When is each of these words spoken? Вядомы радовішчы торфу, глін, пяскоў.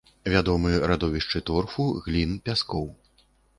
Вядомы 0.35 0.71
радовішчы 0.91 1.43
торфу, 1.51 1.87
глін, 2.07 2.35
пяскоў. 2.49 2.91